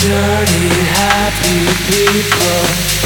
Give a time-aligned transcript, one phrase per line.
[0.00, 3.00] Dirty, happy people.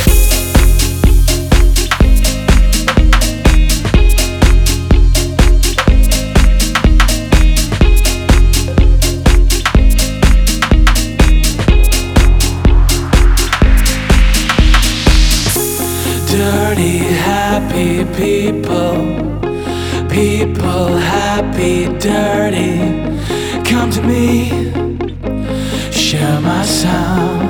[16.28, 18.96] dirty, happy people.
[20.08, 22.78] People happy, dirty.
[23.64, 24.93] Come to me,
[26.14, 27.42] share my sound.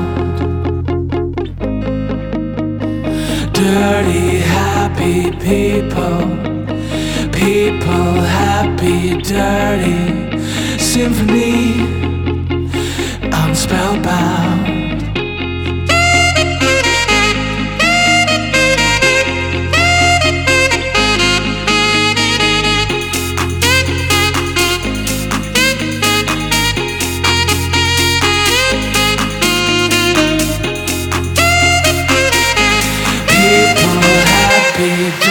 [3.53, 6.21] Dirty, happy people.
[7.41, 10.03] People happy, dirty.
[10.79, 11.59] Symphony,
[13.39, 14.74] I'm spellbound.
[34.77, 35.24] Happy,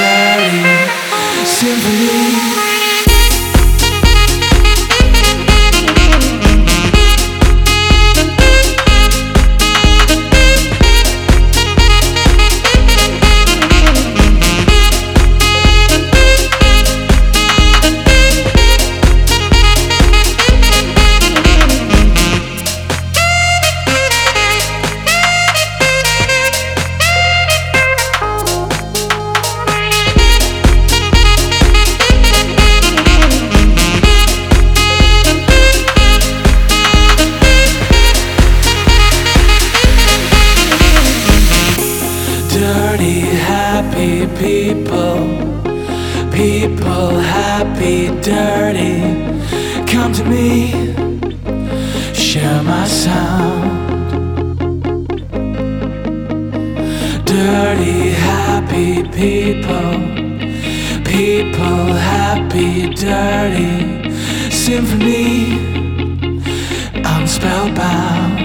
[42.63, 43.19] dirty,
[43.51, 45.17] happy people.
[46.31, 48.95] People happy, dirty.
[49.91, 50.49] Come to me,
[52.13, 53.65] share my sound.
[57.25, 59.91] Dirty, happy people.
[61.13, 61.85] People
[62.15, 63.75] happy, dirty.
[64.63, 65.33] Symphony,
[67.11, 68.42] I'm spellbound.